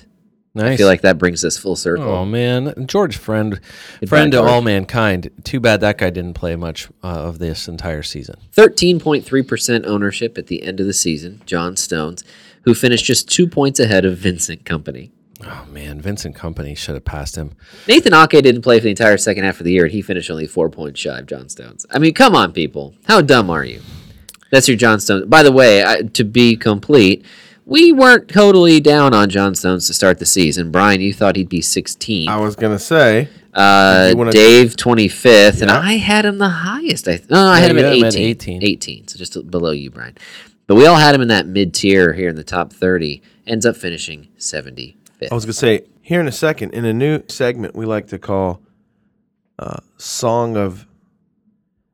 [0.55, 0.73] Nice.
[0.73, 2.09] I feel like that brings us full circle.
[2.09, 3.61] Oh man, George friend,
[4.01, 5.29] Goodbye, friend to all mankind.
[5.45, 8.37] Too bad that guy didn't play much uh, of this entire season.
[8.57, 12.25] 13.3% ownership at the end of the season, John Stones,
[12.62, 15.11] who finished just two points ahead of Vincent Kompany.
[15.45, 17.53] Oh man, Vincent Kompany should have passed him.
[17.89, 20.31] Nathan Ake didn't play for the entire second half of the year, and he finished
[20.31, 21.85] only four points shy of John Stones.
[21.91, 22.95] I mean, come on, people.
[23.07, 23.81] How dumb are you?
[24.51, 25.27] That's your John Stones.
[25.27, 27.25] By the way, I, to be complete,
[27.65, 30.71] we weren't totally down on John Stones to start the season.
[30.71, 32.29] Brian, you thought he'd be 16.
[32.29, 33.29] I was going to say.
[33.55, 37.07] Uh, Dave 25th, and I had him the highest.
[37.09, 38.63] I th- no, I Yeah, had him you at had him at 18, 18.
[38.65, 40.17] 18, so just below you, Brian.
[40.67, 43.21] But we all had him in that mid tier here in the top 30.
[43.47, 44.95] Ends up finishing 75th.
[45.31, 48.09] I was going to say, here in a second, in a new segment we like
[48.09, 48.61] to call
[49.59, 50.87] uh, Song of.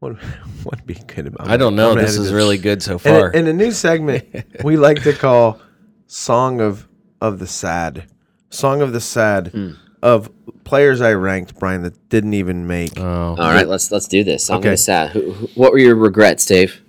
[0.01, 0.13] What
[0.63, 1.95] what would be good about I don't know.
[1.97, 2.35] This is it.
[2.35, 3.31] really good so In far.
[3.31, 4.25] a, in a new segment
[4.65, 5.61] we like to call
[6.07, 6.87] Song of
[7.21, 8.07] of the Sad.
[8.51, 9.71] Song of the Sad Hmm.
[10.03, 10.31] of
[10.63, 12.93] players I ranked, Brian, that didn't even make.
[12.99, 14.47] oh, All right, let's let's do this.
[14.47, 14.69] Song Okay.
[14.69, 15.11] of the Sad.
[15.11, 16.81] Who, who, what were your regrets, Dave?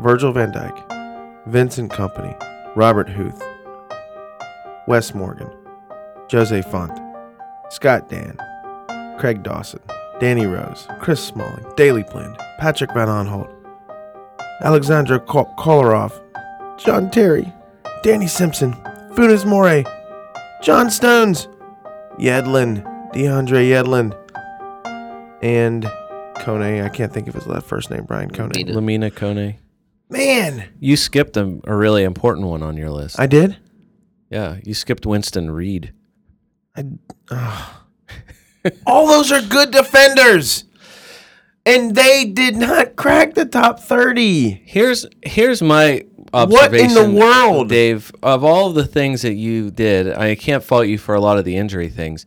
[0.00, 2.34] Virgil van Dijk, Vincent Kompany,
[2.76, 3.42] Robert Huth,
[4.90, 5.48] Wes Morgan,
[6.32, 6.98] Jose Font,
[7.70, 8.36] Scott Dann,
[9.20, 9.78] Craig Dawson,
[10.18, 13.48] Danny Rose, Chris Smalling, Daley Blind, Patrick van Aanholt,
[14.62, 16.12] Alexandra Kol- Kolarov,
[16.76, 17.52] John Terry,
[18.02, 18.72] Danny Simpson,
[19.14, 19.84] Funes Mori,
[20.60, 21.46] John Stones,
[22.18, 22.82] Yedlin,
[23.14, 24.12] DeAndre Yedlin,
[25.40, 25.84] and
[26.38, 26.84] Kone.
[26.84, 28.56] I can't think of his last first name, Brian Kone.
[28.56, 28.72] Mina.
[28.72, 29.56] Lamine Kone.
[30.08, 33.20] Man, You skipped a, a really important one on your list.
[33.20, 33.56] I did.
[34.30, 35.92] Yeah, you skipped Winston Reid.
[36.76, 36.84] I,
[37.30, 37.84] ah.
[38.86, 40.64] all those are good defenders,
[41.66, 44.50] and they did not crack the top thirty.
[44.64, 47.68] Here's here's my What in the world?
[47.68, 48.12] Dave?
[48.22, 51.44] Of all the things that you did, I can't fault you for a lot of
[51.44, 52.24] the injury things.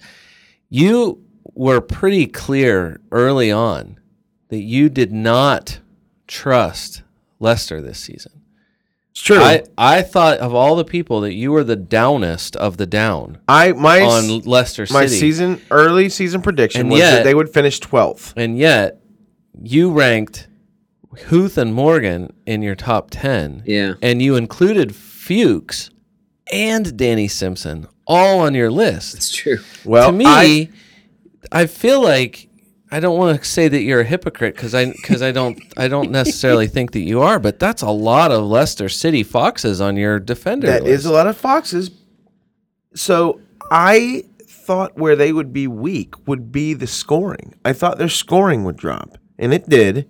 [0.70, 4.00] You were pretty clear early on
[4.50, 5.80] that you did not
[6.28, 7.04] trust
[7.40, 8.43] Leicester this season.
[9.14, 9.38] It's true.
[9.38, 12.88] I, I, I thought of all the people that you were the downest of the
[12.88, 15.00] down I my on Leicester City.
[15.00, 18.34] my season early season prediction And was yet- that they would finish twelfth.
[18.36, 19.00] And yet,
[19.62, 20.48] you ranked
[21.28, 23.64] Huth and Morgan in your top 10.
[23.68, 23.94] Yeah.
[24.02, 25.92] And you included Fuchs
[26.52, 29.14] and Danny Simpson all on your list.
[29.16, 29.60] It's true.
[29.86, 30.70] Well, to me, I,
[31.52, 32.50] I, feel like
[32.94, 35.88] I don't want to say that you're a hypocrite because I because I don't I
[35.88, 39.98] don't necessarily think that you are, but that's a lot of Leicester City Foxes on
[39.98, 40.94] your defender that list.
[40.94, 41.90] is a lot of foxes.
[42.96, 47.56] So I thought where they would be weak would be the scoring.
[47.66, 50.08] I thought their scoring would drop, and it did.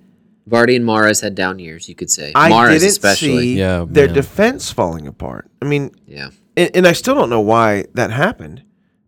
[0.50, 2.34] Vardy and Mahrez had down years, you could say.
[2.36, 3.38] I Mahrez didn't especially.
[3.40, 4.16] see Yeah, their man.
[4.16, 5.50] defense falling apart.
[5.62, 6.32] I mean, Yeah.
[6.58, 8.62] and, and I still don't know why that happened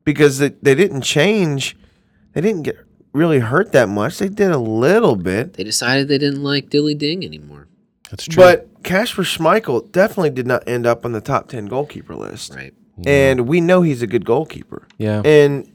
[0.06, 1.76] because they, they didn't change.
[2.32, 2.78] They didn't get
[3.16, 4.20] really hurt that much.
[4.20, 7.68] They did a little bit, They decided they didn't like Dilly Ding anymore.
[8.12, 8.44] That's true.
[8.44, 12.54] but Kasper Schmeichel definitely did not end up on the top ten goalkeeper list.
[12.54, 12.74] Right.
[13.06, 14.88] And we know he's a good goalkeeper.
[14.98, 15.22] yeah.
[15.26, 15.72] And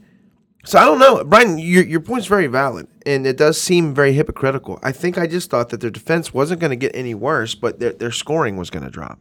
[0.63, 1.57] so I don't know, Brian.
[1.57, 4.79] Your your point's very valid, and it does seem very hypocritical.
[4.83, 7.79] I think I just thought that their defense wasn't going to get any worse, but
[7.79, 9.19] their their scoring was going to drop.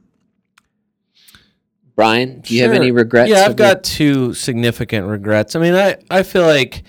[1.96, 3.30] Brian, do you have any regrets?
[3.30, 5.54] Yeah, I've got two significant regrets.
[5.54, 6.83] I mean, I, I feel like,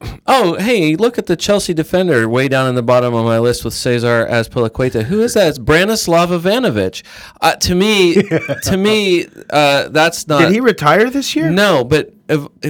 [0.26, 3.64] oh, hey, look at the Chelsea defender way down in the bottom of my list
[3.64, 5.04] with Cesar Azpilicueta.
[5.04, 5.48] Who is that?
[5.48, 7.02] It's Branislav Ivanovic.
[7.40, 8.14] Uh, to me,
[8.64, 10.40] to me, uh, that's not.
[10.40, 11.50] Did he retire this year?
[11.50, 12.12] No, but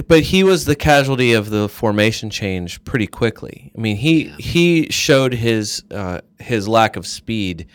[0.07, 3.71] but he was the casualty of the formation change pretty quickly.
[3.75, 7.67] I mean, he he showed his uh, his lack of speed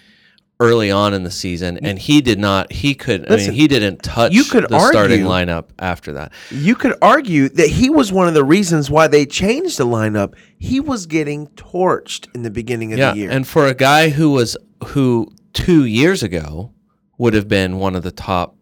[0.60, 2.72] early on in the season, and he did not.
[2.72, 3.30] He could.
[3.30, 6.32] I mean, he didn't touch you could the starting argue- lineup after that.
[6.50, 10.34] You could argue that he was one of the reasons why they changed the lineup.
[10.58, 13.30] He was getting torched in the beginning of Yeah, the year.
[13.30, 14.56] and for a guy who was
[14.88, 16.72] who two years ago
[17.18, 18.56] would have been one of the top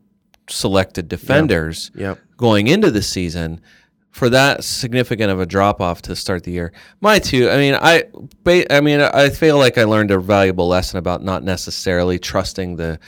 [0.49, 2.19] selected defenders Yep.
[2.37, 3.61] going into the season,
[4.11, 6.73] for that significant of a drop off to start the year.
[7.01, 8.05] My two, I mean, I,
[8.71, 12.99] I mean, I feel like I learned a valuable lesson about not necessarily trusting the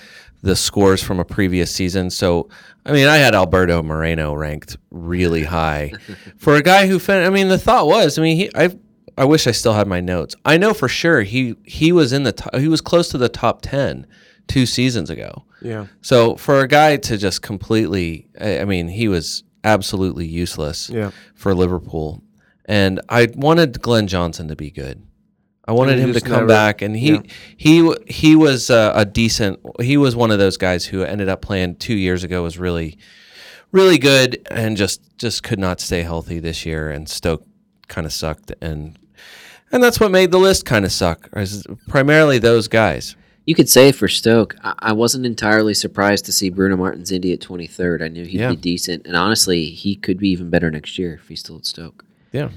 [0.43, 2.11] the scores from a previous season.
[2.11, 2.49] So,
[2.85, 5.93] I mean, I had Alberto Moreno ranked really high
[6.37, 6.99] for a guy who.
[6.99, 8.77] Fin- I mean, the thought was, I mean, he, I,
[9.17, 10.35] I wish I still had my notes.
[10.45, 13.29] I know for sure he he was in the top, he was close to the
[13.29, 14.07] top ten
[14.49, 15.45] two seasons ago.
[15.61, 15.87] Yeah.
[16.01, 21.11] So for a guy to just completely, I I mean, he was absolutely useless Yeah.
[21.35, 22.23] for Liverpool,
[22.65, 25.03] and I wanted Glenn Johnson to be good.
[25.65, 27.21] I wanted him to come never- back, and he yeah.
[27.57, 29.61] he he was uh, a decent.
[29.81, 32.99] He was one of those guys who ended up playing two years ago was really,
[33.71, 36.91] really good, and just just could not stay healthy this year.
[36.91, 37.45] And Stoke
[37.87, 38.99] kind of sucked, and
[39.71, 41.29] and that's what made the list kind of suck.
[41.37, 43.15] is Primarily those guys.
[43.45, 47.33] You could say for Stoke, I, I wasn't entirely surprised to see Bruno Martins Indi
[47.33, 48.03] at 23rd.
[48.03, 48.51] I knew he'd Yeah.
[48.51, 51.67] be decent, and honestly, he could be even better next year if he's still at
[51.67, 52.05] Stoke.
[52.33, 52.51] Yeah.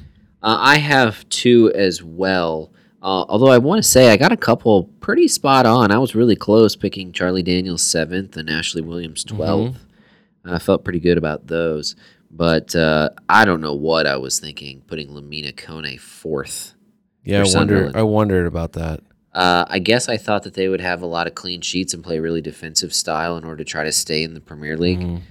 [0.44, 2.72] Uh, I have two as well.
[3.02, 5.92] Uh, although I want to say I got a couple pretty spot on.
[5.92, 9.76] I was really close picking Charlie Daniels seventh and Ashley Williams 12th.
[10.44, 11.96] I felt pretty good about those.
[12.32, 16.74] But uh, I don't know what I was thinking putting Lamine Kone fourth.
[17.24, 17.96] Yeah, For I wonder Sunderland.
[17.98, 19.02] I wondered about that.
[19.36, 22.02] Uh, I guess I thought that they would have a lot of clean sheets and
[22.04, 25.00] play a really defensive style in order to try to stay in the Premier League.
[25.02, 25.22] Mhm.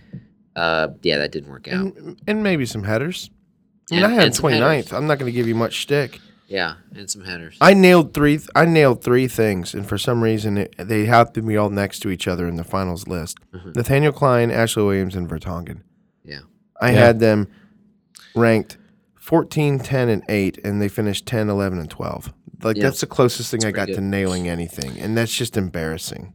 [0.54, 1.96] Uh, yeah, that didn't work out.
[1.96, 3.30] And, and maybe some headers.
[3.90, 4.60] And- and I had and some 29th.
[4.84, 4.92] headers.
[4.92, 6.20] I'm not going to give you much stick.
[6.46, 7.56] Yeah, and some headers.
[7.62, 8.38] I nailed three.
[8.54, 12.00] I nailed three things, and for some reason, it, they have to be all next
[12.00, 13.38] to each other in the finals list.
[13.54, 13.74] Mhm.
[13.74, 15.78] Nathaniel Clyne, Ashley Williams, and Vertonghen.
[16.22, 16.40] Yeah.
[16.80, 16.98] I Yeah.
[17.06, 17.48] had them
[18.34, 18.76] ranked
[19.24, 22.32] 14, 10, and 8, and they finished 10, 11, and 12.
[22.62, 22.82] Like, Yeah.
[22.82, 23.94] that's the closest thing I got good.
[23.96, 26.34] to nailing anything, and that's just embarrassing.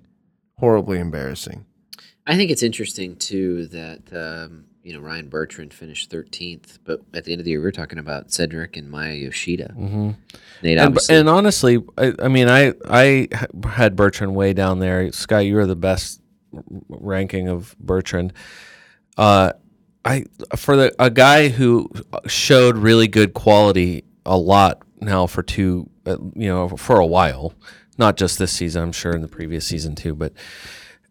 [0.58, 1.66] Horribly embarrassing.
[2.26, 7.26] I think it's interesting too that um, you know Ryan Bertrand finished 13th, but at
[7.26, 9.74] the end of the year we were talking about Cedric and Maya Yoshida.
[9.78, 10.16] Mhm.
[10.64, 13.28] Nate And, and honestly, I, I mean, I I
[13.72, 15.12] had Bertrand way down there.
[15.12, 16.22] Scott, you were the best
[16.90, 18.34] ranking of Bertrand.
[19.18, 19.54] Uh,
[20.06, 21.90] I for the a guy who
[22.28, 27.54] showed really good quality a lot now for two, uh, you know, for a while,
[27.98, 28.84] not just this season.
[28.84, 30.34] I'm sure in the previous season too, but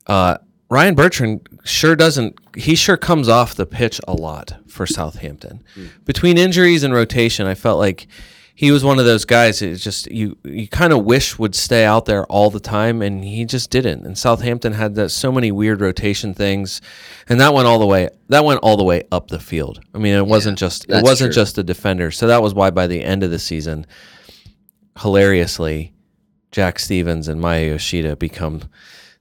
[0.07, 0.38] uh,
[0.70, 2.38] Ryan Bertrand sure doesn't.
[2.57, 5.62] He sure comes off the pitch a lot for Southampton.
[6.05, 8.07] Between injuries and rotation, I felt like
[8.59, 9.62] he was one of those guys.
[9.62, 10.37] It's just you.
[10.42, 14.05] You kind of wish would stay out there all the time, and he just didn't.
[14.05, 16.81] And Southampton had that so many weird rotation things,
[17.29, 18.09] and that went all the way.
[18.31, 19.81] That went all the way up the field.
[19.94, 20.87] I mean, it wasn't just.
[20.90, 21.40] It wasn't true.
[21.40, 22.11] just the defender.
[22.11, 23.87] So that was why by the end of the season,
[24.99, 25.94] hilariously,
[26.51, 28.62] Jack Stephens and Maya Yoshida become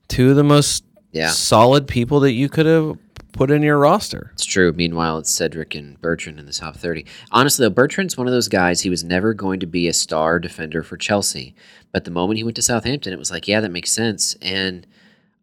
[0.08, 2.98] two of the most yeah, solid people that you could have
[3.38, 4.32] put in your roster.
[4.34, 4.74] it's true.
[4.74, 7.06] Meanwhile, it's Cedric and Bertrand in the top 30.
[7.32, 8.82] Honestly, though, Bertrand's one of those guys.
[8.82, 11.56] He was never going to be a star defender for Chelsea,
[11.92, 14.36] but the moment he went to Southampton, it was like, yeah, that makes sense.
[14.42, 14.86] And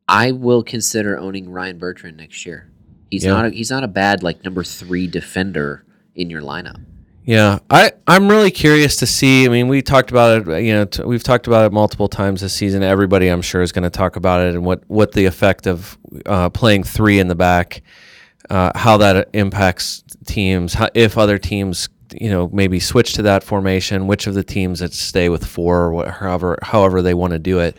[0.09, 2.71] I will consider owning Ryan Bertrand next year.
[3.11, 3.31] He's Yeah.
[3.33, 3.47] not.
[3.47, 6.81] A, he's not a bad like number three defender in your lineup.
[7.25, 9.47] Yeah, I I'm really curious to see.
[9.47, 10.63] I mean, we talked about it.
[10.63, 12.83] You know, t- we've talked about it multiple times this season.
[12.83, 15.97] Everybody, I'm sure, is going to talk about it and what what the effect of
[16.27, 17.81] uh, playing three in the back,
[18.51, 20.75] uh, how that impacts teams.
[20.75, 24.81] How, if other teams, you know, maybe switch to that formation, which of the teams
[24.81, 27.79] that stay with four, or what, however however they want to do it.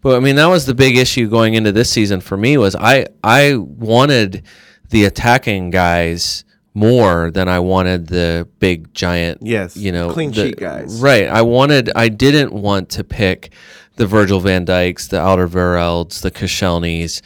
[0.00, 2.56] But I mean, that was the big issue going into this season for me.
[2.56, 4.44] Was I I wanted
[4.90, 6.44] the attacking guys
[6.76, 9.38] more than I wanted the big giant.
[9.42, 11.00] Yes, you know, clean the- sheet guys.
[11.00, 11.26] Right.
[11.26, 11.90] I wanted.
[11.96, 13.52] I didn't want to pick
[13.96, 17.22] the Virgil van Dijks, the Alderweirelds, the Koscielnys.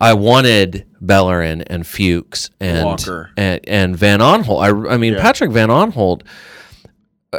[0.00, 3.30] I wanted Bellerin and Fuchs and Walker.
[3.36, 4.62] and, and Van Aanholt.
[4.88, 5.20] I, I mean, Yeah.
[5.22, 6.22] Patrick Van Aanholt.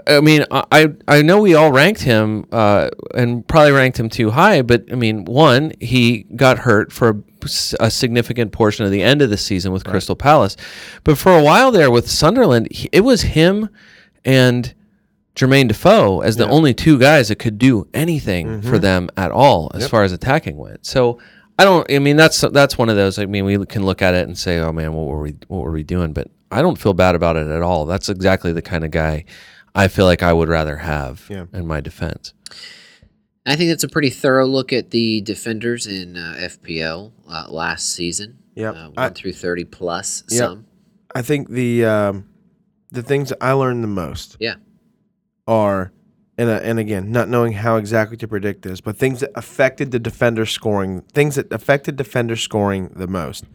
[0.07, 4.29] I mean, I I know we all ranked him uh, and probably ranked him too
[4.29, 7.23] high, but I mean, one, he got hurt for
[7.79, 10.55] a, significant portion of the end of the season with Crystal Palace,
[11.03, 13.69] but for a while there with Sunderland, he, it was him
[14.23, 14.73] and
[15.35, 16.51] Jermaine Defoe as the Yeah.
[16.51, 18.77] only two guys that could do anything for mm-hmm.
[18.79, 19.91] them at all as Yep.
[19.91, 20.85] far as attacking went.
[20.85, 21.19] So
[21.57, 21.89] I don't.
[21.91, 23.17] I mean, that's that's one of those.
[23.17, 25.63] I mean, we can look at it and say, "Oh man, what were we what
[25.63, 27.85] were we doing?" But I don't feel bad about it at all.
[27.85, 29.23] That's exactly the kind of guy
[29.73, 31.45] I feel like I would rather have Yeah.
[31.53, 32.33] in my defense.
[33.45, 37.91] I think that's a pretty thorough look at the defenders in uh, FPL uh, last
[37.93, 38.39] season.
[38.55, 38.75] Yep.
[38.75, 40.23] Uh, one I- through thirty plus.
[40.29, 40.37] Yep.
[40.39, 40.65] Some.
[41.13, 42.27] I think the um,
[42.91, 44.55] the things that I learned the most Yeah.
[45.47, 45.91] are,
[46.37, 49.91] and uh, and again, not knowing how exactly to predict this, but things that affected
[49.91, 53.45] the defender scoring, things that affected defender scoring the most,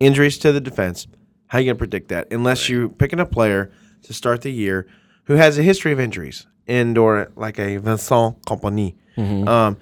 [0.00, 1.06] injuries to the defense,
[1.48, 3.70] How are you gonna predict that unless you picking a player
[4.02, 4.86] to start the year
[5.24, 8.94] who has a history of injuries and or like a Vincent Kompany.
[9.16, 9.76] Um,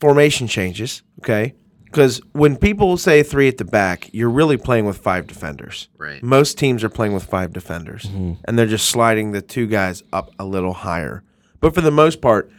[0.00, 1.54] formation changes, okay?
[1.84, 5.88] Because when people say three at the back, you're really playing with five defenders.
[5.96, 6.20] Right.
[6.22, 10.30] Most teams are playing with five defenders, and they're just sliding the two guys up
[10.38, 11.22] a little higher.
[11.60, 12.50] But for the most part,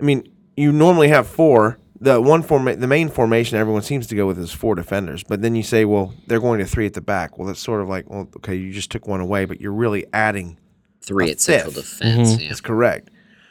[0.00, 1.78] I mean, you normally have four.
[2.00, 5.24] The one forma- the main formation everyone seems to go with is four defenders.
[5.24, 7.38] But then you say, well, they're going to three at the back.
[7.38, 10.06] Well, that's sort of like, well, okay, you just took one away, but you're really
[10.12, 10.58] adding
[11.06, 11.98] Three A at central fifth.
[12.00, 12.32] defense.
[12.32, 12.40] Mm-hmm.
[12.42, 12.48] Yeah.
[12.48, 13.10] that's correct.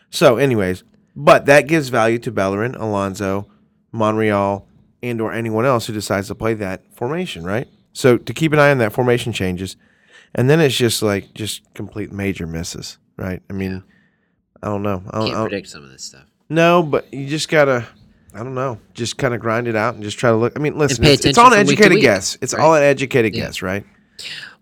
[0.09, 0.83] So, anyways,
[1.15, 3.47] but that gives value to Bellerin, Alonso,
[3.91, 4.67] Monreal,
[5.01, 7.67] and or anyone else who decides to play that formation, right?
[7.93, 9.77] So to keep an eye on that formation changes,
[10.33, 13.41] and then it's just like just complete major misses, right?
[13.49, 13.83] I mean,
[14.61, 15.01] I don't know.
[15.09, 16.25] I don't, I Can't don't- predict some of this stuff.
[16.49, 17.87] no, but you just gotta.
[18.33, 18.79] I don't know.
[18.93, 20.53] Just kind of grind it out and just try to look.
[20.57, 22.37] I mean, listen, it's, it's all an from week educated week, guess.
[22.41, 22.61] It's right?
[22.61, 23.45] all an educated Yeah.
[23.45, 23.85] guess, right?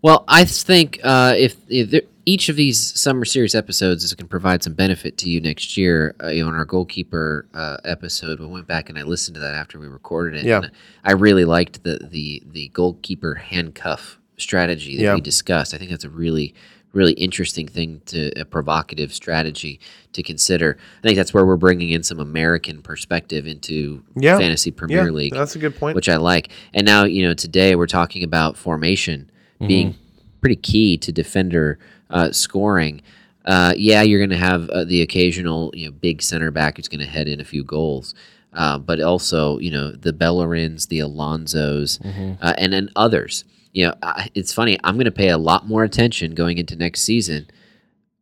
[0.02, 4.26] Well, I think uh, if, if there, each of these summer series episodes is going
[4.26, 7.76] to provide some benefit to you next year, uh, you know, in our goalkeeper uh,
[7.84, 10.46] episode, we went back and I listened to that after we recorded it.
[10.46, 10.62] Yeah.
[10.62, 10.70] and
[11.04, 15.14] I really liked the the the goalkeeper handcuff strategy that Yeah.
[15.14, 15.74] we discussed.
[15.74, 16.54] I think that's a really
[16.92, 19.80] really interesting thing to a provocative strategy
[20.12, 20.78] to consider.
[21.00, 24.38] I think that's where we're bringing in some American perspective into Yeah.
[24.38, 25.96] fantasy Premier yeah, League that's a good point.
[25.96, 26.50] which I like.
[26.72, 29.28] And now, you know, today we're talking about formation
[29.68, 29.94] being
[30.40, 31.78] pretty key to defender
[32.10, 33.02] uh, scoring.
[33.44, 36.88] Uh, yeah, you're going to have uh, the occasional, you know, big center back who's
[36.88, 38.14] going to head in a few goals.
[38.52, 41.98] Uh, but also, you know, the Bellerins, the Alonsos,
[42.40, 43.44] uh, and then others.
[43.72, 44.78] You know, I, it's funny.
[44.84, 47.48] I'm going to pay a lot more attention going into next season,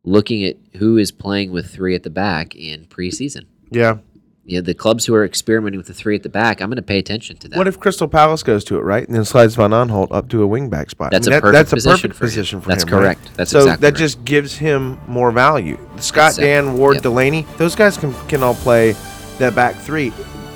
[0.03, 3.45] looking at who is playing with three at the back in preseason.
[3.69, 3.97] yeah.
[4.45, 6.75] You know, the clubs who are experimenting with the three at the back, I'm going
[6.75, 7.57] to pay attention to that.
[7.57, 10.43] What if Crystal Palace goes to it, right, and then slides Van Aanholt up to
[10.43, 11.11] a wingback spot?
[11.11, 12.27] That's I mean, a that- perfect that's a position perfect for him.
[12.27, 12.89] position for That's him.
[12.89, 12.99] right?
[13.17, 13.29] correct.
[13.37, 13.97] That's so exactly that right.
[13.99, 15.77] just gives him more value.
[15.97, 16.43] Scott, Exactly.
[16.45, 17.03] Dann, Ward, Yep.
[17.03, 18.95] Delaney, those guys can can all play
[19.37, 20.11] that back three.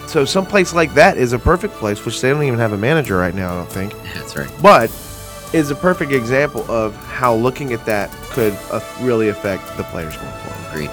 [0.07, 2.77] So some place like that is a perfect place, which they don't even have a
[2.77, 3.53] manager right now.
[3.53, 4.49] I don't think, That's right.
[4.61, 4.89] but
[5.53, 10.15] is a perfect example of how looking at that could uh, really affect the players
[10.17, 10.71] going forward.
[10.71, 10.91] Agreed.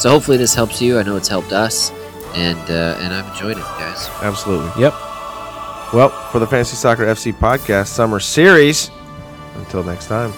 [0.00, 0.98] So hopefully this helps you.
[0.98, 1.90] I know it's helped us,
[2.34, 4.08] and uh, and I've enjoyed it, guys.
[4.22, 4.82] Absolutely.
[4.82, 4.92] Yep.
[5.92, 8.90] Well, for the Fantasy Soccer FC podcast summer series,
[9.56, 10.32] until next time.